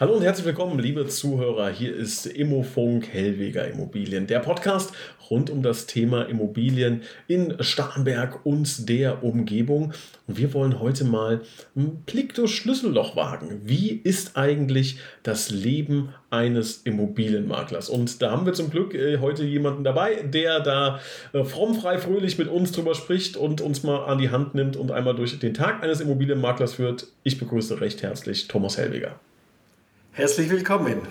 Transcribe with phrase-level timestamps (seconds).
[0.00, 1.70] Hallo und herzlich willkommen, liebe Zuhörer.
[1.70, 4.92] Hier ist Immofunk Hellweger Immobilien, der Podcast
[5.28, 9.92] rund um das Thema Immobilien in Starnberg und der Umgebung.
[10.28, 11.40] Und wir wollen heute mal
[11.74, 13.62] einen Blick durchs Schlüsselloch wagen.
[13.64, 17.88] Wie ist eigentlich das Leben eines Immobilienmaklers?
[17.88, 21.00] Und da haben wir zum Glück äh, heute jemanden dabei, der da
[21.32, 24.76] äh, fromm, frei, fröhlich mit uns drüber spricht und uns mal an die Hand nimmt
[24.76, 27.08] und einmal durch den Tag eines Immobilienmaklers führt.
[27.24, 29.18] Ich begrüße recht herzlich Thomas Hellweger.
[30.18, 31.02] Herzlich willkommen.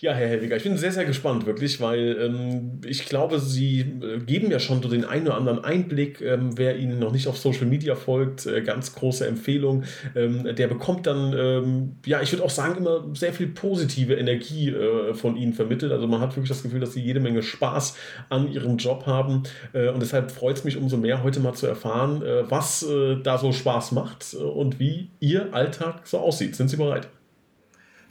[0.00, 4.18] Ja, Herr Helwiger, ich bin sehr, sehr gespannt, wirklich, weil ähm, ich glaube, Sie äh,
[4.18, 6.20] geben ja schon so den einen oder anderen Einblick.
[6.20, 9.84] Ähm, wer Ihnen noch nicht auf Social Media folgt, äh, ganz große Empfehlung.
[10.16, 14.70] Ähm, der bekommt dann, ähm, ja, ich würde auch sagen, immer sehr viel positive Energie
[14.70, 15.92] äh, von Ihnen vermittelt.
[15.92, 17.96] Also man hat wirklich das Gefühl, dass Sie jede Menge Spaß
[18.30, 19.44] an Ihrem Job haben.
[19.74, 22.84] Äh, und deshalb freut es mich umso mehr, heute mal zu erfahren, äh, was
[23.22, 26.56] da so Spaß macht und wie Ihr Alltag so aussieht.
[26.56, 27.08] Sind Sie bereit?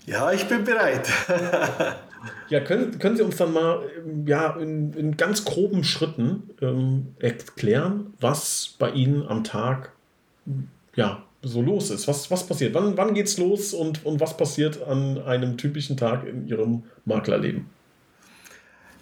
[0.05, 1.07] Ja, ich bin bereit.
[2.49, 3.87] ja, können, können Sie uns dann mal
[4.25, 9.91] ja, in, in ganz groben Schritten ähm, erklären, was bei Ihnen am Tag
[10.95, 12.07] ja, so los ist?
[12.07, 12.73] Was, was passiert?
[12.73, 17.69] Wann, wann es los und, und was passiert an einem typischen Tag in Ihrem Maklerleben?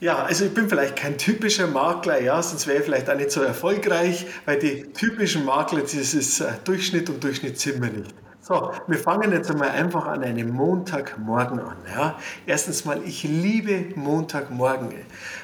[0.01, 3.31] Ja, also ich bin vielleicht kein typischer Makler, ja, sonst wäre ich vielleicht auch nicht
[3.31, 8.13] so erfolgreich, weil die typischen Makler, das ist äh, Durchschnitt und Durchschnitt sind wir nicht.
[8.49, 11.77] So, wir fangen jetzt einmal einfach an einem Montagmorgen an.
[11.95, 12.15] Ja.
[12.47, 14.91] Erstens mal, ich liebe Montagmorgen.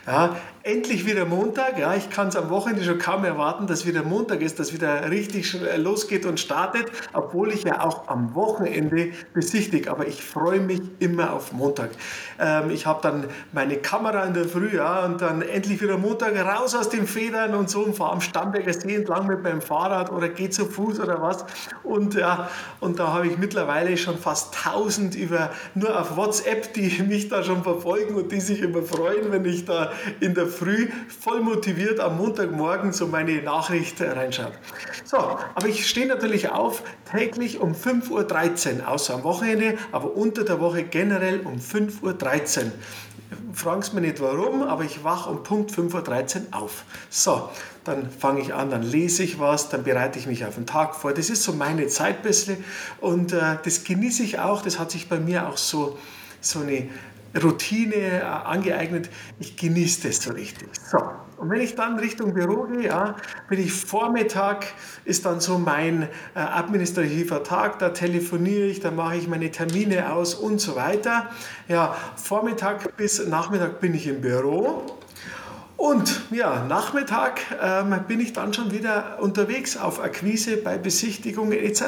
[0.07, 0.35] Ja.
[0.67, 1.77] Endlich wieder Montag.
[1.77, 1.93] Ja.
[1.93, 5.55] Ich kann es am Wochenende schon kaum erwarten, dass wieder Montag ist, dass wieder richtig
[5.77, 9.91] losgeht und startet, obwohl ich ja auch am Wochenende besichtige.
[9.91, 11.91] Aber ich freue mich immer auf Montag.
[12.39, 16.35] Ähm, ich habe dann meine Kamera in der Früh ja, und dann endlich wieder Montag
[16.35, 20.11] raus aus den Federn und so und fahre am Starnberger See entlang mit meinem Fahrrad
[20.11, 21.45] oder gehe zu Fuß oder was.
[21.83, 27.03] Und, ja, und da habe ich mittlerweile schon fast 1000 über, nur auf WhatsApp, die
[27.03, 29.91] mich da schon verfolgen und die sich immer freuen, wenn ich da
[30.21, 30.89] in der Früh
[31.19, 34.51] voll motiviert am Montagmorgen so meine Nachricht reinschaue.
[35.03, 40.43] So, aber ich stehe natürlich auf täglich um 5.13 Uhr, außer am Wochenende, aber unter
[40.43, 42.71] der Woche generell um 5.13 Uhr
[43.53, 46.83] fragst mir nicht warum, aber ich wache um Punkt 5.13 Uhr auf.
[47.09, 47.49] So,
[47.83, 50.95] dann fange ich an, dann lese ich was, dann bereite ich mich auf den Tag
[50.95, 51.13] vor.
[51.13, 52.63] Das ist so meine Zeit bisschen
[53.01, 54.61] und äh, das genieße ich auch.
[54.61, 55.97] Das hat sich bei mir auch so,
[56.41, 56.89] so eine
[57.41, 59.09] Routine äh, angeeignet.
[59.39, 60.69] Ich genieße das so richtig.
[60.73, 60.97] So,
[61.37, 63.15] und wenn ich dann Richtung Büro gehe, ja,
[63.49, 64.65] bin ich Vormittag,
[65.03, 70.13] ist dann so mein äh, administrativer Tag, da telefoniere ich, da mache ich meine Termine
[70.13, 71.29] aus und so weiter.
[71.67, 74.85] Ja, Vormittag bis Nachmittag bin ich im Büro.
[75.77, 81.83] Und ja, Nachmittag ähm, bin ich dann schon wieder unterwegs auf Akquise, bei Besichtigungen etc.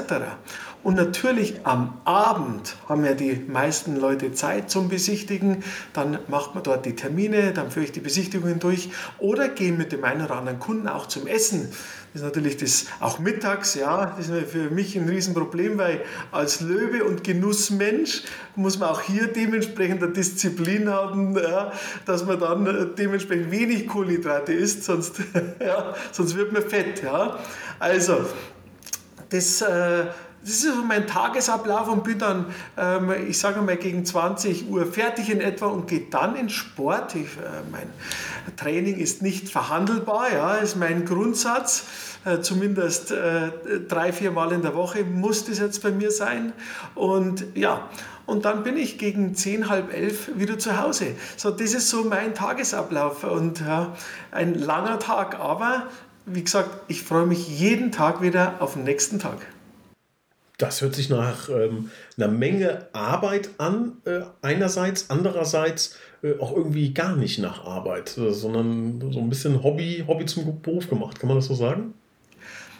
[0.83, 5.63] Und natürlich am Abend haben ja die meisten Leute Zeit zum Besichtigen.
[5.93, 8.89] Dann macht man dort die Termine, dann führe ich die Besichtigungen durch
[9.19, 11.71] oder gehe mit dem einen oder anderen Kunden auch zum Essen.
[12.17, 16.01] Ist natürlich das auch mittags, ja, das ist für mich ein Riesenproblem, weil
[16.31, 18.23] als Löwe und Genussmensch
[18.55, 21.71] muss man auch hier dementsprechend eine Disziplin haben, ja,
[22.07, 25.17] dass man dann dementsprechend wenig Kohlenhydrate isst, sonst,
[25.59, 27.03] ja, sonst wird man fett.
[27.03, 27.37] Ja.
[27.77, 28.25] Also,
[29.29, 30.05] das äh,
[30.41, 32.45] das ist so mein Tagesablauf und bin dann,
[32.77, 37.15] ähm, ich sage mal, gegen 20 Uhr fertig in etwa und gehe dann in Sport.
[37.15, 37.89] Ich, äh, mein
[38.55, 41.85] Training ist nicht verhandelbar, ja, ist mein Grundsatz.
[42.25, 43.51] Äh, zumindest äh,
[43.87, 46.53] drei, vier Mal in der Woche muss das jetzt bei mir sein.
[46.95, 47.89] Und ja,
[48.25, 51.15] und dann bin ich gegen zehn, halb elf wieder zu Hause.
[51.37, 53.95] So, das ist so mein Tagesablauf und ja,
[54.31, 55.87] ein langer Tag, aber
[56.25, 59.37] wie gesagt, ich freue mich jeden Tag wieder auf den nächsten Tag.
[60.57, 66.93] Das hört sich nach ähm, einer Menge Arbeit an, äh, einerseits, andererseits äh, auch irgendwie
[66.93, 71.19] gar nicht nach Arbeit, äh, sondern so ein bisschen Hobby, Hobby zum Beruf gemacht.
[71.19, 71.93] Kann man das so sagen?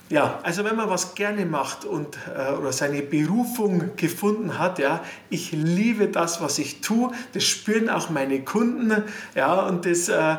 [0.10, 5.04] Ja, also wenn man was gerne macht und äh, oder seine Berufung gefunden hat, ja,
[5.30, 7.12] ich liebe das, was ich tue.
[7.34, 9.04] Das spüren auch meine Kunden,
[9.36, 10.38] ja, und das, äh,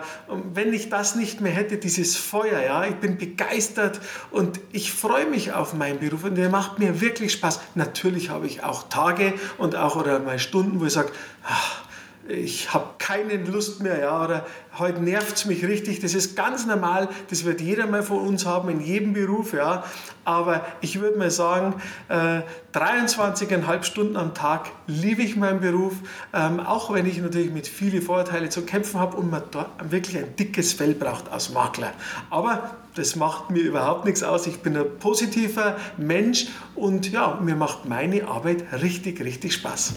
[0.55, 4.01] wenn ich das nicht mehr hätte, dieses Feuer, ja, ich bin begeistert
[4.31, 7.61] und ich freue mich auf meinen Beruf und der macht mir wirklich Spaß.
[7.75, 11.13] Natürlich habe ich auch Tage und auch oder mal Stunden, wo ich sage,
[11.45, 11.88] ach,
[12.29, 14.47] ich habe keine Lust mehr, ja, oder
[14.79, 16.01] heute nervt es mich richtig.
[16.01, 19.83] Das ist ganz normal, das wird jeder mal von uns haben, in jedem Beruf, ja.
[20.25, 22.43] Aber ich würde mal sagen, äh,
[22.75, 25.95] 23,5 Stunden am Tag liebe ich meinen Beruf,
[26.35, 30.19] ähm, auch wenn ich natürlich mit vielen Vorurteilen zu kämpfen habe und man da wirklich
[30.19, 31.93] ein dickes Fell braucht als Makler.
[32.29, 34.47] Aber das macht mir überhaupt nichts aus.
[34.47, 39.95] Ich bin ein positiver Mensch und ja, mir macht meine Arbeit richtig, richtig Spaß.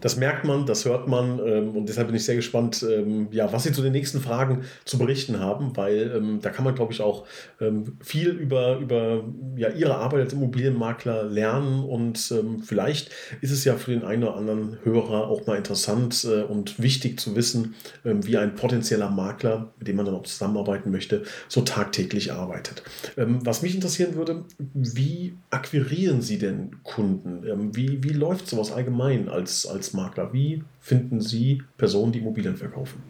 [0.00, 3.52] Das merkt man, das hört man ähm, und deshalb bin ich sehr gespannt, ähm, ja,
[3.52, 6.92] was Sie zu den nächsten Fragen zu berichten haben, weil ähm, da kann man, glaube
[6.92, 7.26] ich, auch
[7.60, 9.24] ähm, viel über, über
[9.56, 13.10] ja, Ihre Arbeit als Immobilienmakler lernen und ähm, vielleicht
[13.40, 17.18] ist es ja für den einen oder anderen Hörer auch mal interessant äh, und wichtig
[17.18, 17.74] zu wissen,
[18.04, 22.82] ähm, wie ein potenzieller Makler, mit dem man dann auch zusammenarbeiten möchte, so tagtäglich arbeitet.
[23.16, 27.42] was mich interessieren würde, wie akquirieren Sie denn Kunden?
[27.74, 30.32] wie, wie läuft sowas allgemein als, als Makler?
[30.32, 33.02] Wie finden Sie Personen, die Immobilien verkaufen?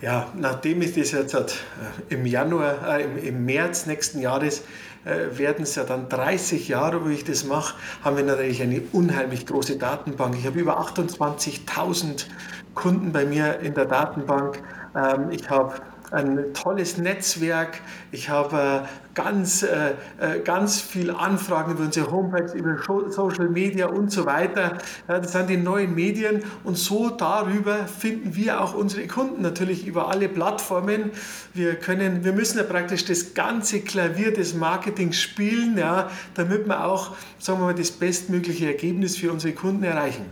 [0.00, 1.44] Ja, nachdem ich das jetzt äh,
[2.08, 4.62] im Januar, äh, im, im, März nächsten Jahres
[5.04, 7.74] äh, werden es ja dann 30 Jahre, wo ich das mache,
[8.04, 10.36] haben wir natürlich eine unheimlich große Datenbank.
[10.38, 12.26] Ich habe über 28.000
[12.74, 14.62] Kunden bei mir in der Datenbank.
[14.94, 15.74] Ähm, ich habe
[16.10, 17.80] ein tolles Netzwerk.
[18.12, 22.76] Ich habe äh, ganz, äh, äh, ganz viel Anfragen über unsere Homepage, über
[23.10, 24.78] Social Media und so weiter.
[25.06, 30.08] das sind die neuen Medien und so darüber finden wir auch unsere Kunden natürlich über
[30.08, 31.10] alle Plattformen.
[31.54, 36.84] Wir können, wir müssen ja praktisch das ganze Klavier des Marketings spielen, ja, damit wir
[36.84, 40.26] auch, sagen wir mal, das bestmögliche Ergebnis für unsere Kunden erreichen.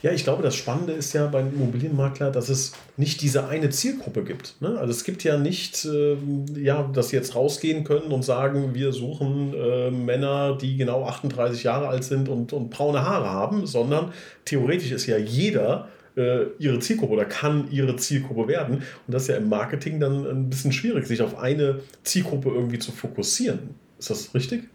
[0.00, 4.22] Ja, ich glaube, das Spannende ist ja beim Immobilienmakler, dass es nicht diese eine Zielgruppe
[4.22, 4.54] gibt.
[4.60, 4.78] Ne?
[4.78, 6.16] Also es gibt ja nicht, äh,
[6.56, 11.64] ja, dass sie jetzt rausgehen können und sagen, wir suchen äh, Männer, die genau 38
[11.64, 14.12] Jahre alt sind und, und braune Haare haben, sondern
[14.44, 18.76] theoretisch ist ja jeder äh, ihre Zielgruppe oder kann ihre Zielgruppe werden.
[18.76, 18.84] Und
[19.14, 22.92] das ist ja im Marketing dann ein bisschen schwierig, sich auf eine Zielgruppe irgendwie zu
[22.92, 23.74] fokussieren.
[23.98, 24.68] Ist das richtig?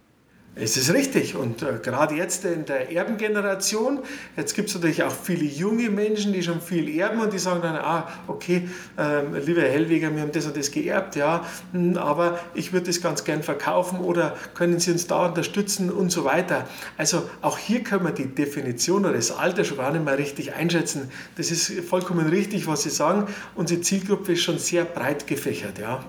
[0.55, 4.01] Es ist richtig und äh, gerade jetzt in der Erbengeneration,
[4.37, 7.61] jetzt gibt es natürlich auch viele junge Menschen, die schon viel erben und die sagen
[7.63, 11.97] dann, ah, okay, ähm, lieber Herr Hellweger, wir haben das und das geerbt, ja, hm,
[11.97, 16.23] aber ich würde das ganz gern verkaufen oder können Sie uns da unterstützen und so
[16.23, 16.67] weiter.
[16.97, 20.53] Also auch hier können wir die Definition oder das Alter schon gar nicht mehr richtig
[20.53, 21.09] einschätzen.
[21.35, 23.25] Das ist vollkommen richtig, was Sie sagen.
[23.55, 26.05] Unsere Zielgruppe ist schon sehr breit gefächert, ja.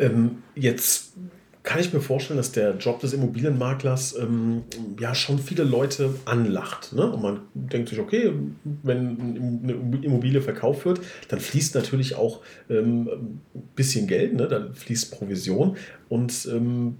[0.00, 1.12] Ähm, jetzt
[1.62, 4.62] kann ich mir vorstellen, dass der Job des Immobilienmaklers ähm,
[4.98, 6.94] ja schon viele Leute anlacht.
[6.94, 7.10] Ne?
[7.10, 8.32] Und man denkt sich, okay,
[8.82, 12.40] wenn eine Immobilie verkauft wird, dann fließt natürlich auch
[12.70, 13.08] ähm,
[13.54, 14.48] ein bisschen Geld, ne?
[14.48, 15.76] dann fließt Provision.
[16.08, 16.96] Und ähm,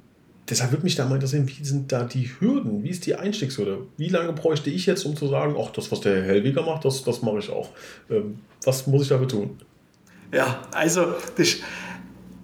[0.48, 2.84] deshalb würde mich da mal interessieren, wie sind da die Hürden?
[2.84, 3.86] Wie ist die Einstiegshürde?
[3.96, 6.84] Wie lange bräuchte ich jetzt, um zu sagen, ach, das, was der Herr Hellweger macht,
[6.84, 7.70] das, das mache ich auch.
[8.10, 9.58] Ähm, was muss ich dafür tun?
[10.32, 11.56] Ja, also das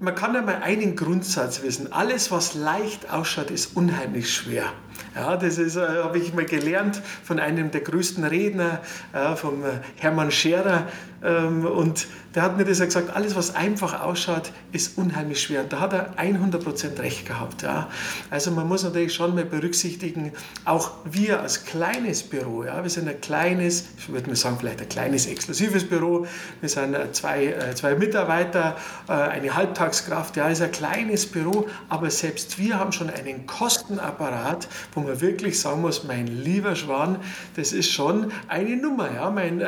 [0.00, 1.93] man kann ja mal einen Grundsatz wissen.
[1.93, 4.72] Alles, was leicht ausschaut, ist unheimlich schwer.
[5.16, 8.81] Ja, das ist, äh, habe ich mal gelernt von einem der größten Redner,
[9.14, 10.87] äh, vom äh, Hermann Scherer.
[11.25, 15.62] Ähm, und der hat mir das gesagt, alles was einfach ausschaut, ist unheimlich schwer.
[15.62, 17.62] Und da hat er 100% recht gehabt.
[17.62, 17.88] Ja.
[18.28, 20.32] Also man muss natürlich schon mal berücksichtigen,
[20.66, 24.82] auch wir als kleines Büro, ja, wir sind ein kleines, ich würde mal sagen vielleicht
[24.82, 26.26] ein kleines exklusives Büro,
[26.60, 28.76] wir sind zwei, zwei Mitarbeiter,
[29.06, 35.00] eine Halbtagskraft, ja, ist ein kleines Büro, aber selbst wir haben schon einen Kostenapparat, wo
[35.00, 37.19] man wirklich sagen muss, mein lieber Schwan,
[37.56, 39.13] das ist schon eine Nummer.
[39.15, 39.63] Ja, mein,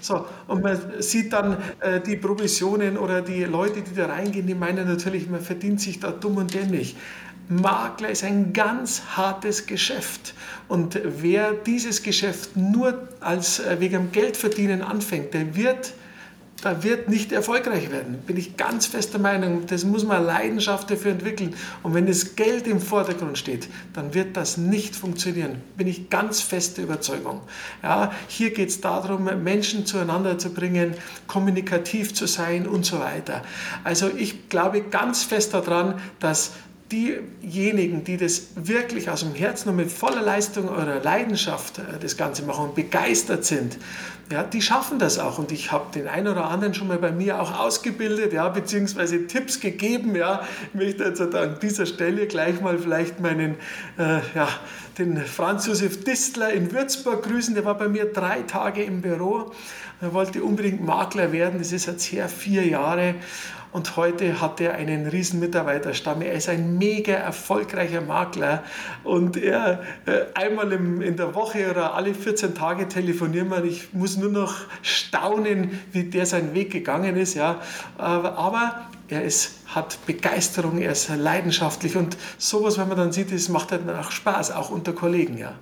[0.00, 4.54] so, und man sieht dann äh, die Provisionen oder die Leute, die da reingehen, die
[4.54, 6.96] meinen natürlich, man verdient sich da dumm und dämlich.
[7.48, 10.34] Makler ist ein ganz hartes Geschäft.
[10.68, 15.92] Und wer dieses Geschäft nur als äh, wegen Geld verdienen anfängt, der wird
[16.62, 18.18] da wird nicht erfolgreich werden.
[18.26, 19.66] Bin ich ganz fester Meinung.
[19.66, 21.54] Das muss man Leidenschaft dafür entwickeln.
[21.82, 25.56] Und wenn das Geld im Vordergrund steht, dann wird das nicht funktionieren.
[25.76, 27.42] Bin ich ganz feste Überzeugung.
[27.82, 30.94] Ja, hier geht es darum, Menschen zueinander zu bringen,
[31.26, 33.42] kommunikativ zu sein und so weiter.
[33.82, 36.52] Also ich glaube ganz fest daran, dass
[36.92, 42.16] diejenigen, die das wirklich aus dem Herzen und mit voller Leistung oder Leidenschaft äh, das
[42.16, 43.78] Ganze machen und begeistert sind,
[44.30, 45.38] ja, die schaffen das auch.
[45.38, 49.26] Und ich habe den einen oder anderen schon mal bei mir auch ausgebildet, ja, beziehungsweise
[49.26, 50.16] Tipps gegeben.
[50.16, 50.42] Ja.
[50.72, 53.56] Ich möchte jetzt an dieser Stelle gleich mal vielleicht meinen,
[53.98, 54.48] äh, ja,
[54.98, 57.54] den Franz Josef Distler in Würzburg grüßen.
[57.54, 59.52] Der war bei mir drei Tage im Büro.
[60.00, 61.58] Er wollte unbedingt Makler werden.
[61.58, 63.16] Das ist jetzt her vier Jahre.
[63.72, 66.22] Und heute hat er einen riesen Mitarbeiterstamm.
[66.22, 68.62] Er ist ein mega erfolgreicher Makler.
[69.02, 73.64] Und er äh, einmal in der Woche oder alle 14 Tage telefonieren wir.
[73.64, 77.34] Ich muss nur noch staunen, wie der seinen Weg gegangen ist.
[77.34, 77.60] Ja.
[77.98, 81.96] Aber er ist, hat Begeisterung, er ist leidenschaftlich.
[81.96, 85.38] Und sowas, wenn man dann sieht, das macht dann auch Spaß, auch unter Kollegen.
[85.38, 85.54] Ja.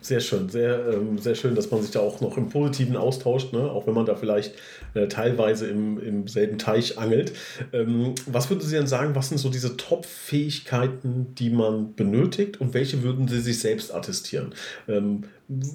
[0.00, 3.52] Sehr schön, sehr, ähm, sehr schön, dass man sich da auch noch im Positiven austauscht,
[3.52, 3.68] ne?
[3.68, 4.54] auch wenn man da vielleicht
[4.94, 7.32] äh, teilweise im, im selben Teich angelt.
[7.72, 12.74] Ähm, was würden Sie denn sagen, was sind so diese Top-Fähigkeiten, die man benötigt und
[12.74, 14.54] welche würden Sie sich selbst attestieren?
[14.86, 15.24] Ähm,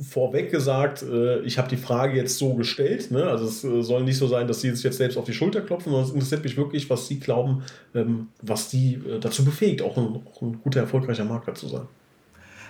[0.09, 3.25] vorweg gesagt, äh, ich habe die Frage jetzt so gestellt, ne?
[3.25, 5.59] also es äh, soll nicht so sein, dass Sie sich jetzt selbst auf die Schulter
[5.59, 7.63] klopfen, sondern es interessiert mich wirklich, was Sie glauben,
[7.93, 11.87] ähm, was Sie äh, dazu befähigt, auch ein, auch ein guter, erfolgreicher Makler zu sein.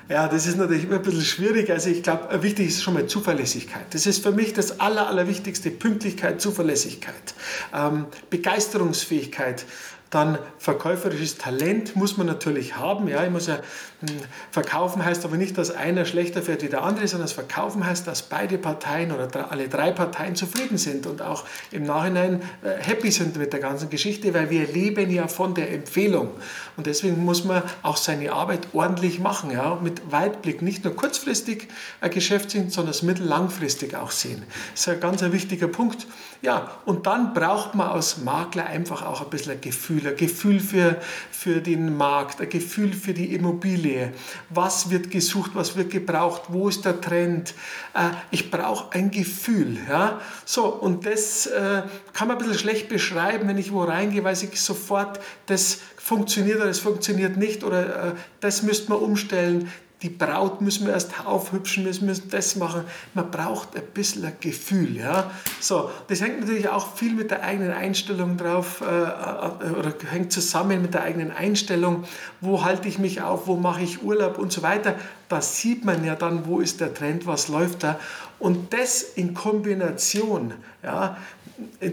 [0.10, 1.72] Ja, das ist natürlich immer ein bisschen schwierig.
[1.72, 3.86] Also ich glaube, wichtig ist schon mal Zuverlässigkeit.
[3.92, 5.72] Das ist für mich das Aller, Allerwichtigste.
[5.72, 7.34] Pünktlichkeit, Zuverlässigkeit,
[7.74, 9.66] ähm, Begeisterungsfähigkeit.
[10.14, 13.08] Dann verkäuferisches Talent muss man natürlich haben.
[13.08, 14.20] Ja, ich muss ja hm,
[14.52, 18.06] verkaufen heißt aber nicht, dass einer schlechter fährt wie der andere, sondern das Verkaufen heißt,
[18.06, 23.10] dass beide Parteien oder alle drei Parteien zufrieden sind und auch im Nachhinein äh, happy
[23.10, 26.30] sind mit der ganzen Geschichte, weil wir leben ja von der Empfehlung.
[26.78, 31.70] Und deswegen muss man auch seine Arbeit ordentlich machen, ja, mit Weitblick, nicht nur kurzfristig
[32.02, 34.44] ein Geschäft sehen, sondern es mittellangfristig auch sehen.
[34.74, 36.06] Das ist ein ganz wichtiger Punkt.
[36.44, 40.60] Ja, und dann braucht man als Makler einfach auch ein bisschen ein Gefühl, ein Gefühl
[40.60, 41.00] für,
[41.32, 44.14] für den Markt, ein Gefühl für die Immobilie.
[44.50, 47.54] Was wird gesucht, was wird gebraucht, wo ist der Trend?
[47.94, 49.78] Äh, ich brauche ein Gefühl.
[49.90, 50.22] Ja?
[50.46, 51.84] So, und das äh,
[52.14, 56.58] kann man ein bisschen schlecht beschreiben, wenn ich wo reingehe, weil ich sofort, das funktioniert
[56.58, 59.72] oder das funktioniert nicht oder äh, das müsste man umstellen
[60.04, 62.84] die Braut müssen wir erst aufhübschen, wir müssen das machen.
[63.14, 64.98] Man braucht ein bisschen ein Gefühl.
[64.98, 65.32] Ja?
[65.62, 70.34] So, das hängt natürlich auch viel mit der eigenen Einstellung drauf äh, äh, oder hängt
[70.34, 72.04] zusammen mit der eigenen Einstellung.
[72.42, 74.96] Wo halte ich mich auf, wo mache ich Urlaub und so weiter.
[75.30, 77.98] Da sieht man ja dann, wo ist der Trend, was läuft da.
[78.40, 81.16] Und das in Kombination, ja,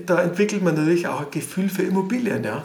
[0.06, 2.42] da entwickelt man natürlich auch ein Gefühl für Immobilien.
[2.42, 2.64] Ja.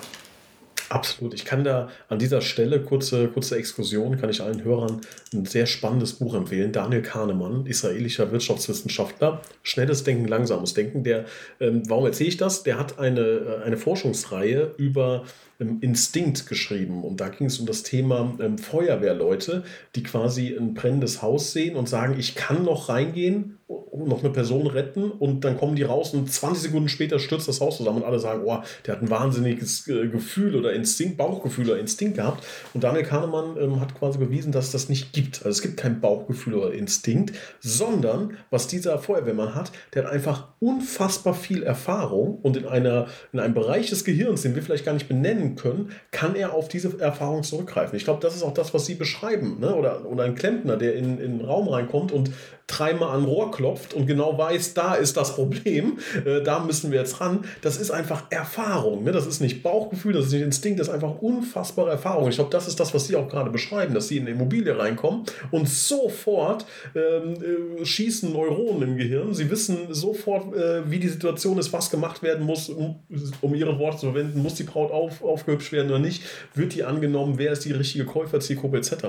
[0.89, 1.33] Absolut.
[1.33, 5.01] Ich kann da an dieser Stelle, kurze, kurze Exkursion, kann ich allen Hörern
[5.33, 6.71] ein sehr spannendes Buch empfehlen.
[6.71, 9.41] Daniel Kahnemann, israelischer Wirtschaftswissenschaftler.
[9.63, 11.03] Schnelles Denken, langsames Denken.
[11.03, 11.25] Der,
[11.59, 12.63] ähm, warum erzähle ich das?
[12.63, 15.23] Der hat eine, äh, eine Forschungsreihe über
[15.59, 17.03] ähm, Instinkt geschrieben.
[17.03, 19.63] Und da ging es um das Thema ähm, Feuerwehrleute,
[19.95, 23.57] die quasi ein brennendes Haus sehen und sagen, ich kann noch reingehen,
[23.97, 27.61] noch eine Person retten und dann kommen die raus und 20 Sekunden später stürzt das
[27.61, 31.69] Haus zusammen und alle sagen, oh, der hat ein wahnsinniges äh, Gefühl oder Instinkt, Bauchgefühl
[31.69, 32.45] oder Instinkt gehabt.
[32.73, 35.37] Und Daniel Kahnemann ähm, hat quasi bewiesen, dass das nicht gibt.
[35.37, 40.49] Also es gibt kein Bauchgefühl oder Instinkt, sondern was dieser Feuerwehrmann hat, der hat einfach
[40.59, 44.93] unfassbar viel Erfahrung und in, einer, in einem Bereich des Gehirns, den wir vielleicht gar
[44.93, 47.95] nicht benennen können, kann er auf diese Erfahrung zurückgreifen.
[47.95, 49.59] Ich glaube, das ist auch das, was Sie beschreiben.
[49.59, 49.75] Ne?
[49.75, 52.31] Oder, oder ein Klempner, der in, in den Raum reinkommt und
[52.67, 56.99] dreimal an Rohr klopft und genau weiß, da ist das Problem, äh, da müssen wir
[56.99, 57.45] jetzt ran.
[57.61, 59.03] Das ist einfach Erfahrung.
[59.03, 59.11] Ne?
[59.11, 62.27] Das ist nicht Bauchgefühl, das ist nicht Instinkt, das ist einfach unfassbare Erfahrung.
[62.29, 64.77] Ich glaube, das ist das, was Sie auch gerade beschreiben, dass Sie in eine Immobilie
[64.77, 67.35] reinkommen und sofort ähm,
[67.81, 69.33] äh, schießen Neuronen im Gehirn.
[69.33, 72.95] Sie wissen sofort, äh, wie die Situation ist, was gemacht werden muss, um,
[73.41, 74.41] um Ihre Worte zu verwenden.
[74.41, 76.23] Muss die Braut auf, aufgehübscht werden oder nicht?
[76.55, 77.35] Wird die angenommen?
[77.37, 79.03] Wer ist die richtige Käuferzielgruppe etc.?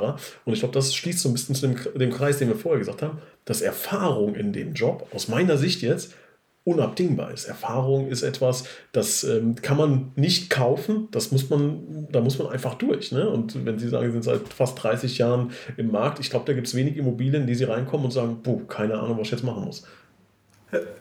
[0.44, 2.78] Und ich glaube, das schließt so ein bisschen zu dem, dem Kreis, den wir vorher
[2.78, 6.14] gesagt haben dass Erfahrung in dem Job aus meiner Sicht jetzt
[6.66, 7.44] unabdingbar ist.
[7.44, 12.48] Erfahrung ist etwas, das ähm, kann man nicht kaufen, das muss man, da muss man
[12.48, 13.12] einfach durch.
[13.12, 13.30] Ne?
[13.30, 16.52] Und wenn Sie sagen, Sie sind seit fast 30 Jahren im Markt, ich glaube, da
[16.52, 19.44] gibt es wenig Immobilien, die Sie reinkommen und sagen, puh, keine Ahnung, was ich jetzt
[19.44, 19.84] machen muss.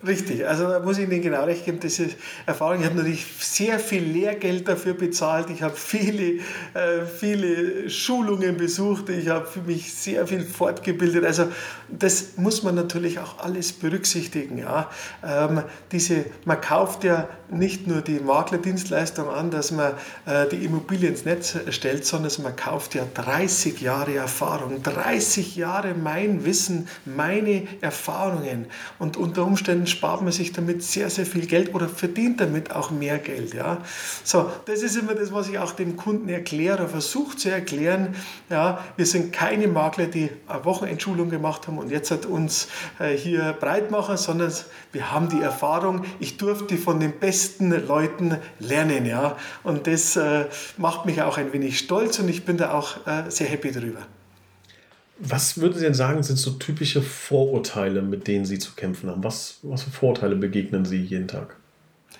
[0.06, 2.10] Richtig, also da muss ich Ihnen genau recht geben, diese
[2.46, 6.44] Erfahrung, ich habe natürlich sehr viel Lehrgeld dafür bezahlt, ich habe viele,
[6.76, 11.48] äh, viele Schulungen besucht, ich habe mich sehr viel fortgebildet, also
[11.90, 14.60] das muss man natürlich auch alles berücksichtigen.
[14.60, 14.92] Ja.
[15.24, 19.94] Ähm, diese, man kauft ja nicht nur die Maklerdienstleistung an, dass man
[20.26, 25.94] äh, die Immobilie ins Netz stellt, sondern man kauft ja 30 Jahre Erfahrung, 30 Jahre
[25.94, 28.66] mein Wissen, meine Erfahrungen
[29.00, 32.92] und unter Umständen spart man sich damit sehr, sehr viel Geld oder verdient damit auch
[32.92, 33.54] mehr Geld.
[33.54, 33.78] Ja.
[34.24, 38.16] So, das ist immer das, was ich auch dem Kunden erkläre, versuche zu erklären.
[38.50, 42.68] Ja, wir sind keine Makler, die eine Wochenendschulung gemacht haben und jetzt hat uns
[43.00, 44.52] äh, hier breit machen, sondern
[44.92, 49.06] wir haben die Erfahrung, ich durfte von den besten Leuten lernen.
[49.06, 49.38] Ja.
[49.64, 50.46] Und das äh,
[50.78, 54.02] macht mich auch ein wenig stolz und ich bin da auch äh, sehr happy drüber.
[55.18, 59.24] Was würden Sie denn sagen, sind so typische Vorurteile, mit denen Sie zu kämpfen haben?
[59.24, 61.56] Was, was für Vorurteile begegnen Sie jeden Tag?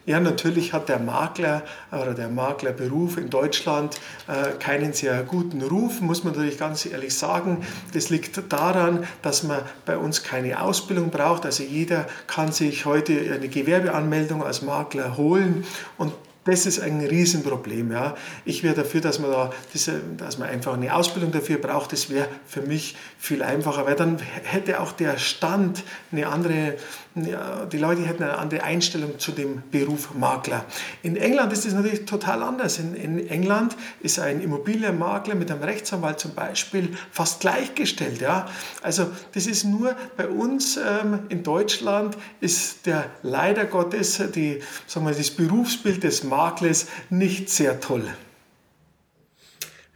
[0.08, 6.00] Ja, natürlich hat der Makler oder der Maklerberuf in Deutschland äh, keinen sehr guten Ruf,
[6.00, 7.66] muss man natürlich ganz ehrlich sagen.
[7.92, 11.48] Das liegt daran, dass man bei uns keine Ausbildung braucht.
[11.48, 15.66] Also jeder kann sich heute eine Gewerbeanmeldung als Makler holen
[15.98, 16.14] und
[16.46, 17.92] das ist ein Riesenproblem.
[17.92, 18.16] Ja.
[18.46, 21.92] Ich wäre dafür, dass man, da diese, dass man einfach eine Ausbildung dafür braucht.
[21.92, 26.76] Das wäre für mich viel einfacher, weil dann hätte auch der Stand eine andere,
[27.16, 30.66] die Leute hätten eine andere Einstellung zu dem Beruf Makler.
[31.02, 32.78] In England ist es natürlich total anders.
[32.78, 38.22] In, in, England ist ein Immobilienmakler mit einem Rechtsanwalt zum Beispiel fast gleichgestellt.
[38.22, 38.48] Ja.
[38.84, 45.08] Also das ist nur bei uns ähm, in Deutschland ist der leider Gottes die, sagen
[45.08, 48.14] wir, das Berufsbild des Maklers Maklers nicht sehr toll.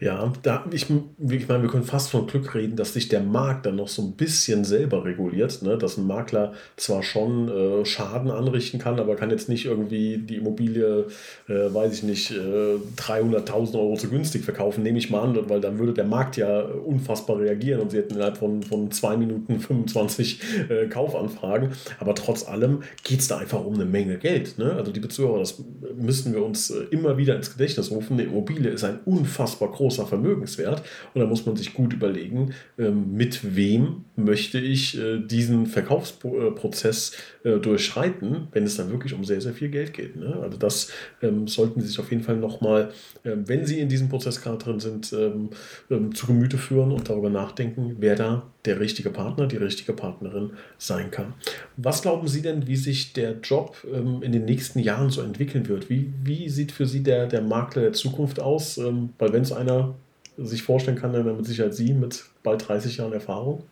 [0.02, 3.66] Ja, da, ich, ich meine, wir können fast von Glück reden, dass sich der Markt
[3.66, 5.78] dann noch so ein bisschen selber reguliert, ne?
[5.78, 10.38] dass ein Makler zwar schon äh, Schaden anrichten kann, aber kann jetzt nicht irgendwie die
[10.38, 11.08] Immobilie,
[11.50, 15.60] äh, weiß ich nicht, äh, 300.000 Euro zu günstig verkaufen, nehme ich mal an, weil
[15.60, 19.60] dann würde der Markt ja unfassbar reagieren und sie hätten innerhalb von, von zwei Minuten
[19.60, 20.40] 25
[20.70, 21.72] äh, Kaufanfragen.
[22.00, 24.58] Aber trotz allem geht es da einfach um eine Menge Geld.
[24.60, 24.72] Ne?
[24.72, 25.62] Also die Bezüger, das
[25.98, 28.14] müssen wir uns äh, immer wieder ins Gedächtnis rufen.
[28.14, 30.84] Eine Immobilie ist ein unfassbar großes großer Vermögenswert.
[31.14, 37.14] Und da muss man sich gut überlegen, ähm, mit wem möchte ich äh, diesen Verkaufsprozess
[37.44, 40.16] äh, durchschreiten, wenn es dann wirklich um sehr, sehr viel Geld geht.
[40.16, 40.38] Ne?
[40.42, 40.92] Also das
[41.22, 42.92] ähm, sollten Sie sich auf jeden Fall nochmal,
[43.26, 47.96] ähm, wenn Sie in diesem Prozess gerade drin sind, zu Gemüte führen und darüber nachdenken,
[48.00, 51.34] wer da der richtige Partner, die richtige Partnerin sein kann.
[51.78, 55.90] Was glauben Sie denn, wie sich der Job in den nächsten Jahren so entwickeln wird?
[55.90, 58.78] Wie, wie sieht für Sie der, der Makler der Zukunft aus?
[58.78, 59.96] weil wenn es einer
[60.38, 63.64] sich vorstellen kann, dann mit Sicherheit Sie mit bald 30 Jahren Erfahrung.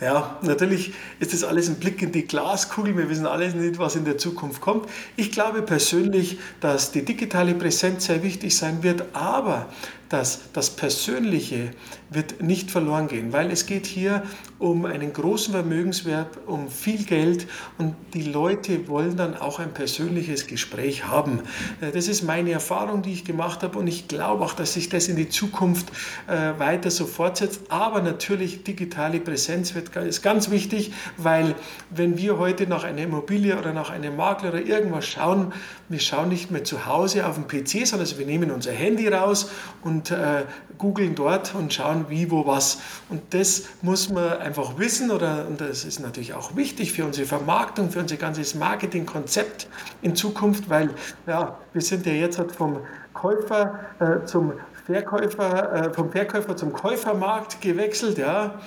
[0.00, 2.96] Ja, natürlich ist das alles ein Blick in die Glaskugel.
[2.96, 4.88] Wir wissen alles nicht, was in der Zukunft kommt.
[5.16, 9.68] Ich glaube persönlich, dass die digitale Präsenz sehr wichtig sein wird, aber
[10.14, 11.72] dass das Persönliche
[12.08, 14.22] wird nicht verloren gehen, weil es geht hier
[14.60, 20.46] um einen großen Vermögenswert, um viel Geld und die Leute wollen dann auch ein persönliches
[20.46, 21.40] Gespräch haben.
[21.80, 24.88] Äh, das ist meine Erfahrung, die ich gemacht habe und ich glaube auch, dass sich
[24.88, 25.88] das in die Zukunft
[26.28, 27.62] äh, weiter so fortsetzt.
[27.70, 31.56] Aber natürlich digitale Präsenz wird, ist ganz wichtig, weil
[31.90, 35.52] wenn wir heute nach einer Immobilie oder nach einem Makler oder irgendwas schauen,
[35.88, 39.50] wir schauen nicht mehr zu Hause auf dem PC, sondern wir nehmen unser Handy raus
[39.82, 40.44] und und äh,
[40.76, 42.78] googeln dort und schauen, wie, wo, was.
[43.08, 47.26] Und das muss man einfach wissen oder und das ist natürlich auch wichtig für unsere
[47.26, 49.68] Vermarktung, für unser ganzes Marketingkonzept
[50.02, 50.90] in Zukunft, weil
[51.26, 52.80] ja, wir sind ja jetzt halt vom
[53.14, 54.52] Käufer äh, zum
[54.84, 58.60] Verkäufer, äh, vom Verkäufer zum Käufermarkt gewechselt, ja.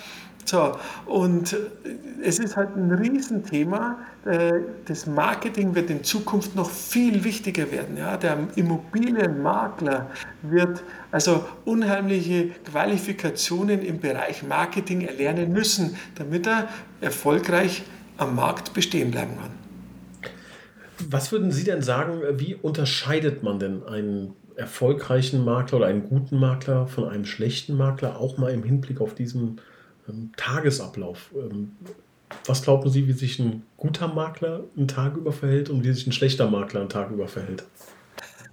[0.47, 1.57] So, und äh,
[2.23, 3.99] es ist halt ein Riesenthema.
[4.23, 7.97] Äh, das Marketing wird in Zukunft noch viel wichtiger werden.
[7.97, 8.15] Ja?
[8.15, 10.09] Der Immobilienmakler
[10.43, 16.69] wird also unheimliche Qualifikationen im Bereich Marketing erlernen müssen, damit er
[17.01, 17.83] erfolgreich
[18.15, 19.51] am Markt bestehen bleiben kann.
[21.09, 26.39] Was würden Sie denn sagen, wie unterscheidet man denn einen erfolgreichen Makler oder einen guten
[26.39, 29.59] Makler von einem schlechten Makler, auch mal im Hinblick auf diesen
[30.07, 31.31] ähm, Tagesablauf.
[31.35, 31.71] Ähm,
[32.45, 36.07] was glauben Sie, wie sich ein guter Makler einen Tag über verhält und wie sich
[36.07, 37.63] ein schlechter Makler einen Tag über verhält?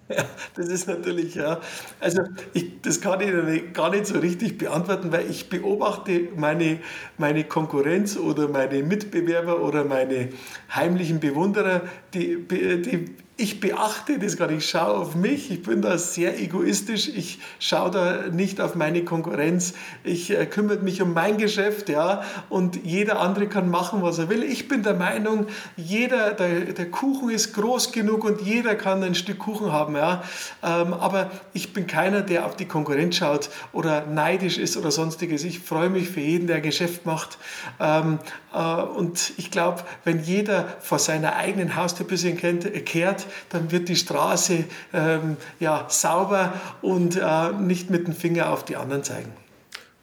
[0.09, 1.61] Ja, das ist natürlich, ja.
[2.01, 6.79] Also ich, das kann ich gar nicht so richtig beantworten, weil ich beobachte meine,
[7.19, 10.31] meine Konkurrenz oder meine Mitbewerber oder meine
[10.75, 14.59] heimlichen Bewunderer, die, die ich beachte das gar nicht.
[14.59, 15.51] Ich schaue auf mich.
[15.51, 17.09] Ich bin da sehr egoistisch.
[17.09, 19.75] Ich schaue da nicht auf meine Konkurrenz.
[20.05, 22.23] Ich äh, kümmere mich um mein Geschäft, ja.
[22.49, 24.45] Und jeder andere kann machen, was er will.
[24.45, 29.17] Ich bin der Meinung, jeder, der, der Kuchen ist groß genug und jeder kann ein
[29.17, 30.23] Stück Kuchen haben, ja.
[30.63, 35.43] Ähm, aber ich bin keiner, der auf die Konkurrenz schaut oder neidisch ist oder sonstiges.
[35.43, 37.39] Ich freue mich für jeden, der Geschäft macht.
[37.81, 43.73] Ähm, äh, und ich glaube, wenn jeder vor seiner eigenen Haustür ein bisschen kehrt, dann
[43.73, 49.03] wird die Straße ähm, ja, sauber und äh, nicht mit dem Finger auf die anderen
[49.03, 49.33] zeigen.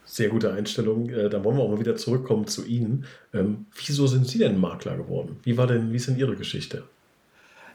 [0.04, 1.08] Sehr gute Einstellung.
[1.08, 3.06] Äh, dann wollen wir auch mal wieder zurückkommen zu Ihnen.
[3.32, 5.38] Ähm, wieso sind Sie denn Makler geworden?
[5.42, 6.84] Wie war denn, wie ist denn Ihre Geschichte?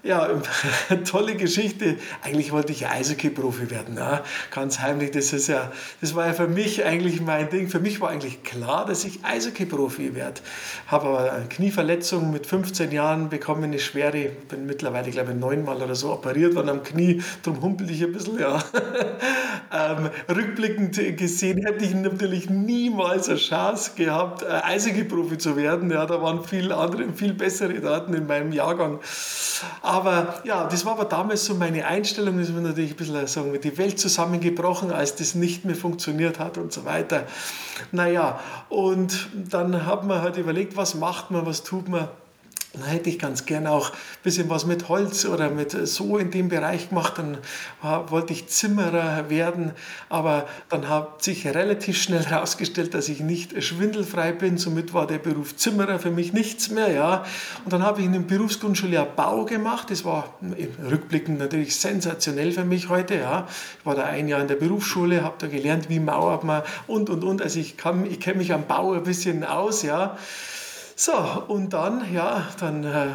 [0.08, 0.30] Ja,
[1.06, 1.98] tolle Geschichte.
[2.24, 4.24] Eigentlich wollte ich Eishockey-Profi werden, ja?
[4.52, 5.12] ganz heimlich.
[5.12, 7.68] Das ist ja, das war ja für mich eigentlich mein Ding.
[7.68, 10.42] Für mich war eigentlich klar, dass ich Eishockey-Profi werde.
[10.88, 14.30] Habe aber eine Knieverletzung mit 15 Jahren bekommen, eine schwere.
[14.50, 17.22] Bin mittlerweile, glaube ich, neunmal oder so operiert worden am Knie.
[17.44, 18.64] Darum humpel ich ein bisschen, ja.
[19.74, 25.92] ähm, rückblickend gesehen hätte ich natürlich niemals eine Chance gehabt, Eishockey-Profi zu werden.
[25.92, 29.00] Ja, da waren viel andere, viel bessere Daten in meinem Jahrgang.
[29.82, 29.97] Aber
[30.44, 32.40] ja, das war aber damals so meine Einstellung.
[32.40, 36.40] Das war natürlich ein bisschen sagen wir, die Welt zusammengebrochen, als das nicht mehr funktioniert
[36.40, 37.24] hat und so weiter.
[37.92, 42.08] Naja, und dann hat man halt überlegt, was macht man, was tut man.
[42.80, 46.32] Dann hätte ich ganz gerne auch ein bisschen was mit Holz oder mit so in
[46.32, 47.14] dem Bereich gemacht.
[47.18, 47.38] Dann
[48.10, 49.72] wollte ich Zimmerer werden,
[50.10, 54.58] aber dann hat sich relativ schnell herausgestellt, dass ich nicht schwindelfrei bin.
[54.58, 56.92] Somit war der Beruf Zimmerer für mich nichts mehr.
[56.92, 57.26] Ja.
[57.66, 59.90] Und dann habe ich in dem Berufsgrundschuljahr Bau gemacht.
[59.90, 60.36] Das war
[60.90, 63.16] rückblickend natürlich sensationell für mich heute.
[63.16, 63.48] Ja.
[63.80, 67.10] Ich war da ein Jahr in der Berufsschule, habe da gelernt, wie mauert man und
[67.10, 67.42] und und.
[67.42, 67.76] Also ich,
[68.10, 69.84] ich kenne mich am Bau ein bisschen aus.
[69.84, 70.18] Ja.
[71.00, 71.14] So,
[71.48, 73.06] und dann, ja, dann äh,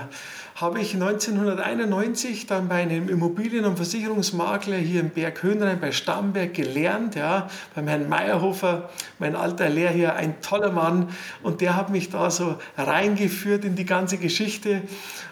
[0.54, 6.54] habe ich 1991 dann bei einem Immobilien- und Versicherungsmakler hier im Berg Höhenrhein bei Starnberg
[6.54, 11.08] gelernt, ja, beim Herrn Meyerhofer, mein alter Lehr hier, ein toller Mann
[11.42, 14.82] und der hat mich da so reingeführt in die ganze Geschichte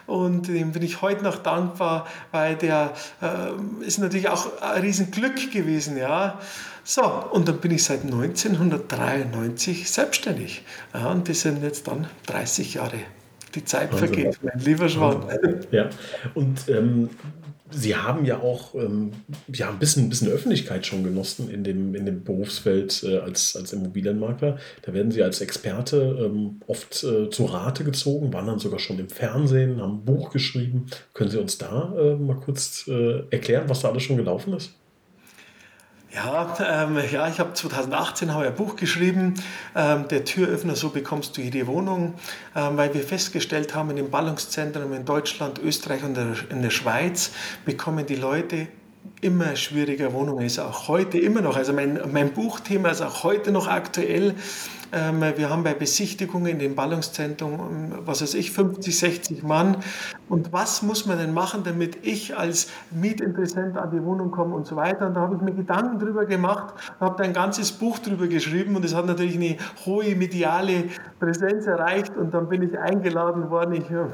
[0.09, 5.53] und dem bin ich heute noch dankbar, weil der äh, ist natürlich auch ein Riesenglück
[5.53, 6.41] gewesen, ja.
[6.85, 10.63] So, und dann bin ich seit 1993 selbstständig.
[10.95, 12.99] Ja, und das sind jetzt dann 30 Jahre.
[13.55, 14.09] Die Zeit Wahnsinn.
[14.09, 15.25] vergeht, mein lieber Schwan.
[15.73, 15.91] Ja,
[16.35, 17.11] und ähm,
[17.73, 19.13] Sie haben ja auch ähm,
[19.53, 23.55] ja, ein, bisschen, ein bisschen Öffentlichkeit schon genossen in dem, in dem Berufsfeld äh, als,
[23.55, 24.59] als Immobilienmakler.
[24.83, 28.99] Da werden Sie als Experte ähm, oft äh, zu Rate gezogen, waren dann sogar schon
[28.99, 30.87] im Fernsehen, haben ein Buch geschrieben.
[31.15, 34.73] Können Sie uns da äh, mal kurz äh, erklären, was da alles schon gelaufen ist?
[36.13, 39.35] Ja, ähm, ja ich habe 2018 habe ein Buch geschrieben,
[39.77, 42.15] ähm, der Türöffner, so bekommst du jede Wohnung,
[42.57, 46.19] ähm, weil wir festgestellt haben, in den Ballungszentren in Deutschland, Österreich und
[46.51, 47.31] in der Schweiz
[47.65, 48.67] bekommen die Leute
[49.21, 51.57] immer schwieriger Wohnungen, ist auch heute immer noch.
[51.57, 54.35] Also mein, mein Buchthema ist auch heute noch aktuell.
[54.93, 59.77] Ähm, wir haben bei Besichtigungen in den Ballungszentren, ähm, was weiß ich, 50, 60 Mann.
[60.29, 64.67] Und was muss man denn machen, damit ich als Mietinteressent an die Wohnung komme und
[64.67, 65.07] so weiter.
[65.09, 68.77] Und da habe ich mir Gedanken drüber gemacht, habe da ein ganzes Buch drüber geschrieben
[68.77, 70.85] und es hat natürlich eine hohe mediale
[71.19, 73.75] Präsenz erreicht und dann bin ich eingeladen worden.
[73.75, 74.09] Ich, ja,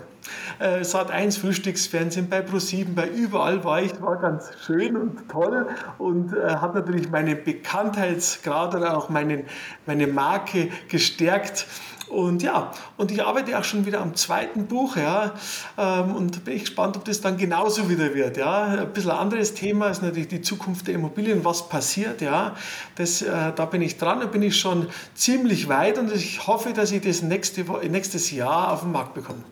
[0.58, 5.66] äh, Sat 1 Frühstücksfernsehen, bei Pro7, bei überall war ich, war ganz schön und toll
[5.98, 9.44] und äh, hat natürlich meinen Bekanntheitsgrad oder auch meinen,
[9.86, 11.66] meine Marke gestärkt.
[12.08, 15.34] Und ja, und ich arbeite auch schon wieder am zweiten Buch, ja,
[15.76, 18.64] ähm, und bin ich gespannt, ob das dann genauso wieder wird, ja.
[18.64, 22.54] Ein bisschen anderes Thema ist natürlich die Zukunft der Immobilien, was passiert, ja.
[22.94, 26.72] Das, äh, da bin ich dran, da bin ich schon ziemlich weit und ich hoffe,
[26.72, 29.42] dass ich das nächste, nächstes Jahr auf den Markt bekomme.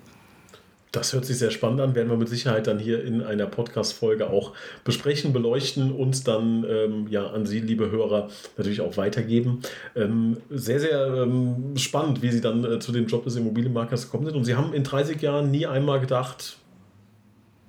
[0.95, 4.31] Das hört sich sehr spannend an, werden wir mit Sicherheit dann hier in einer Podcast-Folge
[4.31, 4.53] auch
[4.85, 9.59] besprechen, beleuchten und dann ähm, ja, an Sie, liebe Hörer, natürlich auch weitergeben.
[9.97, 14.27] Ähm, sehr, sehr ähm, spannend, wie Sie dann äh, zu dem Job des Immobilienmaklers gekommen
[14.27, 14.37] sind.
[14.37, 16.59] Und Sie haben in 30 Jahren nie einmal gedacht,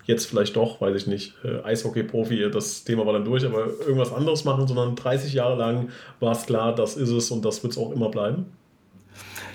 [0.05, 4.13] jetzt vielleicht doch, weiß ich nicht, äh, Eishockey-Profi, das Thema war dann durch, aber irgendwas
[4.13, 7.73] anderes machen, sondern 30 Jahre lang war es klar, das ist es und das wird
[7.73, 8.45] es auch immer bleiben.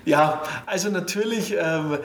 [0.06, 1.98] Ja, also natürlich ähm,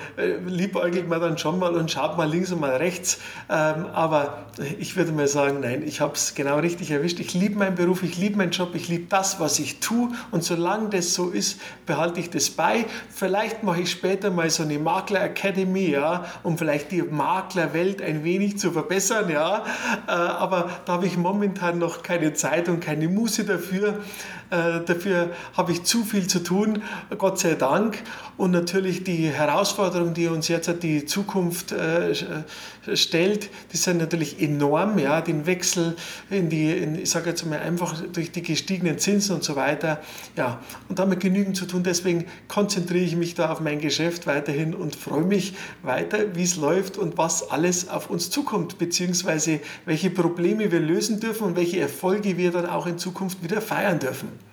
[0.48, 3.20] liebäugelt man dann schon mal und schaut mal links und mal rechts.
[3.50, 4.48] Ähm, aber
[4.80, 7.20] ich würde mal sagen, nein, ich habe es genau richtig erwischt.
[7.22, 10.10] Ich liebe meinen Beruf, ich liebe meinen Job, ich liebe das, was ich tue.
[10.32, 12.86] Und solange das so ist, behalte ich das bei.
[13.10, 18.26] Vielleicht mache ich später mal so eine Makler Academy, ja, um vielleicht die Maklerwelt ein
[18.26, 19.64] wenig zu verbessern, ja.
[20.08, 24.00] Äh, aber da habe ich momentan noch keine Zeit und keine Muße dafür.
[24.50, 26.84] Äh, dafür habe ich zu viel zu tun,
[27.18, 28.02] Gott sei Dank.
[28.38, 32.14] Und natürlich die Herausforderungen, die uns jetzt die Zukunft äh,
[32.94, 34.98] stellt, die sind natürlich enorm.
[35.00, 35.96] Ja, den Wechsel
[36.30, 40.02] in die, in, ich sage jetzt mal einfach durch die gestiegenen Zinsen und so weiter.
[40.36, 41.84] Ja, und damit genügend zu tun.
[41.84, 46.56] Deswegen konzentriere ich mich da auf mein Geschäft weiterhin und freue mich weiter, wie es
[46.56, 51.80] läuft und was alles auf uns zukommt, beziehungsweise welche Probleme wir lösen dürfen und welche
[51.80, 54.45] Erfolge wir dann auch in Zukunft wieder feiern dürfen.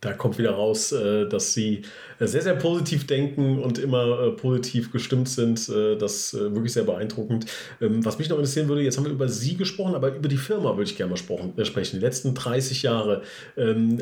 [0.00, 1.82] Da kommt wieder raus, äh, dass sie
[2.18, 5.50] äh, sehr, sehr positiv denken und immer äh, positiv gestimmt sind.
[5.68, 7.46] Das ist wirklich sehr beeindruckend.
[7.80, 10.38] Ähm, was mich noch interessieren würde, jetzt haben wir über Sie gesprochen, aber über die
[10.38, 11.96] Firma würde ich gerne mal sprechen.
[11.98, 13.22] Die letzten 30 Jahre.
[13.56, 13.98] Ähm,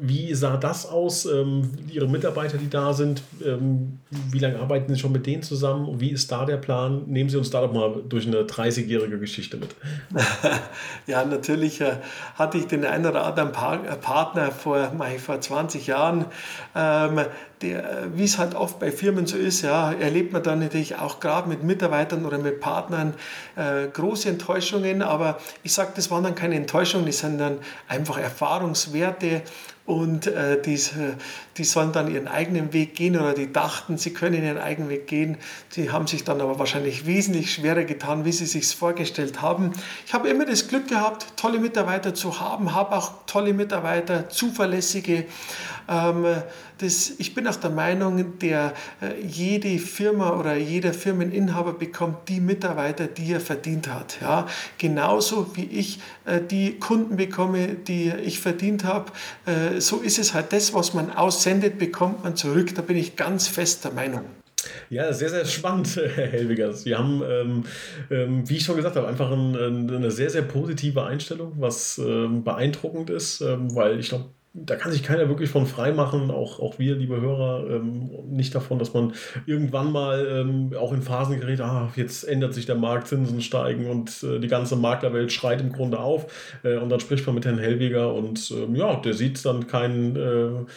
[0.00, 1.26] wie sah das aus?
[1.26, 3.22] Ähm, Ihre Mitarbeiter, die da sind,
[4.30, 6.00] wie lange arbeiten Sie schon mit denen zusammen?
[6.00, 7.04] Wie ist da der Plan?
[7.06, 9.70] Nehmen Sie uns da doch mal durch eine 30-jährige Geschichte mit.
[11.06, 11.80] Ja, natürlich
[12.34, 14.92] hatte ich den einen oder anderen Partner vor,
[15.28, 16.24] vor 20 Jahren,
[16.74, 17.20] ähm,
[17.60, 21.48] wie es halt oft bei Firmen so ist, ja, erlebt man dann natürlich auch gerade
[21.48, 23.14] mit Mitarbeitern oder mit Partnern
[23.56, 25.02] äh, große Enttäuschungen.
[25.02, 29.42] Aber ich sage, das waren dann keine Enttäuschungen, das sind dann einfach Erfahrungswerte
[29.88, 30.78] und äh, die,
[31.56, 35.06] die sollen dann ihren eigenen Weg gehen oder die dachten, sie können ihren eigenen Weg
[35.06, 35.38] gehen.
[35.76, 39.72] Die haben sich dann aber wahrscheinlich wesentlich schwerer getan, wie sie sich vorgestellt haben.
[40.04, 45.24] Ich habe immer das Glück gehabt, tolle Mitarbeiter zu haben, habe auch tolle Mitarbeiter, zuverlässige.
[45.88, 46.26] Ähm,
[46.78, 52.40] das, ich bin auch der Meinung, der, äh, jede Firma oder jeder Firmeninhaber bekommt die
[52.40, 54.18] Mitarbeiter, die er verdient hat.
[54.20, 54.46] Ja?
[54.78, 59.12] Genauso wie ich äh, die Kunden bekomme, die ich verdient habe,
[59.46, 62.74] äh, so ist es halt das, was man aussendet, bekommt man zurück.
[62.74, 64.24] Da bin ich ganz fest der Meinung.
[64.90, 66.82] Ja, sehr, sehr spannend, Herr Helwigers.
[66.82, 67.64] Sie haben, ähm,
[68.10, 72.44] ähm, wie ich schon gesagt habe, einfach ein, eine sehr, sehr positive Einstellung, was ähm,
[72.44, 76.58] beeindruckend ist, ähm, weil ich glaube, da kann sich keiner wirklich von frei machen, auch,
[76.58, 79.12] auch wir, liebe Hörer, ähm, nicht davon, dass man
[79.46, 83.90] irgendwann mal ähm, auch in Phasen gerät, ah, jetzt ändert sich der Markt, Zinsen steigen
[83.90, 86.60] und äh, die ganze Maklerwelt schreit im Grunde auf.
[86.64, 90.68] Äh, und dann spricht man mit Herrn Hellweger und ähm, ja, der sieht dann keinen.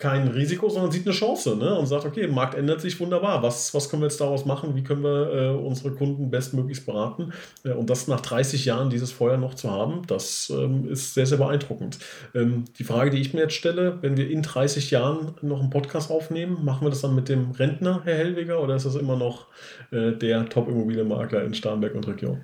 [0.00, 1.78] Kein Risiko, sondern sieht eine Chance ne?
[1.78, 3.42] und sagt, okay, Markt ändert sich wunderbar.
[3.42, 4.74] Was, was können wir jetzt daraus machen?
[4.74, 7.34] Wie können wir äh, unsere Kunden bestmöglichst beraten?
[7.64, 11.26] Äh, und das nach 30 Jahren dieses Feuer noch zu haben, das ähm, ist sehr,
[11.26, 11.98] sehr beeindruckend.
[12.34, 15.68] Ähm, die Frage, die ich mir jetzt stelle, wenn wir in 30 Jahren noch einen
[15.68, 19.16] Podcast aufnehmen, machen wir das dann mit dem Rentner, Herr Hellweger, oder ist das immer
[19.16, 19.48] noch
[19.90, 22.40] äh, der Top-Immobilienmakler in Starnberg und Region?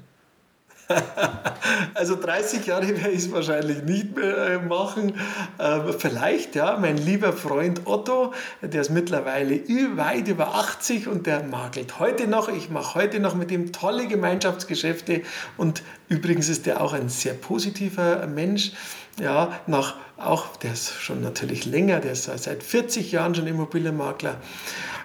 [1.95, 5.15] also 30 Jahre werde ich es wahrscheinlich nicht mehr äh, machen.
[5.59, 9.57] Ähm, vielleicht, ja, mein lieber Freund Otto, der ist mittlerweile
[9.97, 12.49] weit über 80 und der makelt heute noch.
[12.49, 15.23] Ich mache heute noch mit ihm tolle Gemeinschaftsgeschäfte
[15.57, 18.73] und übrigens ist er auch ein sehr positiver Mensch.
[19.19, 24.41] Ja, nach auch, der ist schon natürlich länger, der ist seit 40 Jahren schon Immobilienmakler.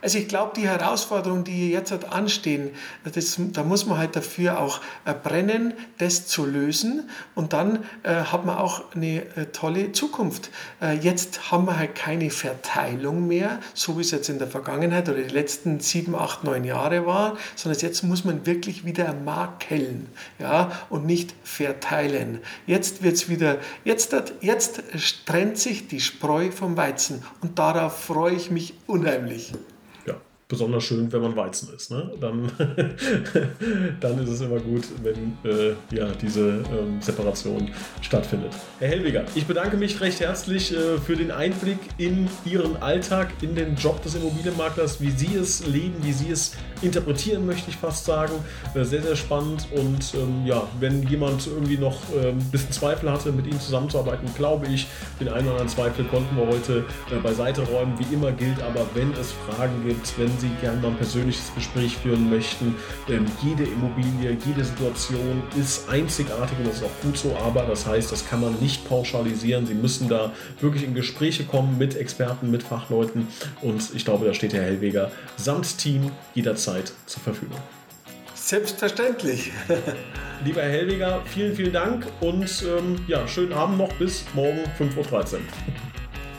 [0.01, 2.71] Also ich glaube, die Herausforderungen, die jetzt halt anstehen,
[3.03, 8.15] das, da muss man halt dafür auch äh, brennen, das zu lösen und dann äh,
[8.15, 10.49] hat man auch eine äh, tolle Zukunft.
[10.81, 15.07] Äh, jetzt haben wir halt keine Verteilung mehr, so wie es jetzt in der Vergangenheit
[15.07, 20.07] oder die letzten sieben, acht, neun Jahre war, sondern jetzt muss man wirklich wieder makeln
[20.39, 22.39] ja, und nicht verteilen.
[22.65, 24.81] Jetzt wird es wieder, jetzt, jetzt
[25.25, 27.23] trennt sich die Spreu vom Weizen.
[27.41, 29.53] Und darauf freue ich mich unheimlich
[30.51, 31.91] besonders schön, wenn man Weizen ist.
[31.91, 32.11] Ne?
[32.19, 32.51] Dann,
[34.01, 38.51] dann ist es immer gut, wenn äh, ja, diese ähm, Separation stattfindet.
[38.79, 43.55] Herr Hellwiger, ich bedanke mich recht herzlich äh, für den Einblick in Ihren Alltag, in
[43.55, 48.03] den Job des Immobilienmaklers, wie Sie es leben, wie Sie es interpretieren, möchte ich fast
[48.03, 48.33] sagen.
[48.75, 53.09] Äh, sehr, sehr spannend und ähm, ja, wenn jemand irgendwie noch ein ähm, bisschen Zweifel
[53.09, 54.87] hatte, mit Ihnen zusammenzuarbeiten, glaube ich,
[55.21, 57.97] den einen oder anderen Zweifel konnten wir heute äh, beiseite räumen.
[57.97, 61.95] Wie immer gilt aber, wenn es Fragen gibt, wenn Sie gerne mal ein persönliches Gespräch
[61.97, 62.75] führen möchten.
[63.07, 67.85] Ähm, jede Immobilie, jede Situation ist einzigartig und das ist auch gut so, aber das
[67.85, 69.65] heißt, das kann man nicht pauschalisieren.
[69.65, 73.27] Sie müssen da wirklich in Gespräche kommen mit Experten, mit Fachleuten
[73.61, 77.57] und ich glaube, da steht Herr Hellweger samt Team jederzeit zur Verfügung.
[78.33, 79.51] Selbstverständlich.
[80.43, 85.35] Lieber Herr Hellweger, vielen, vielen Dank und ähm, ja, schönen Abend noch bis morgen 5.13
[85.35, 85.39] Uhr.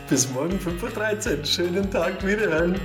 [0.09, 1.45] Bis morgen 5.13 Uhr.
[1.45, 2.79] Schönen Tag, wiederhören.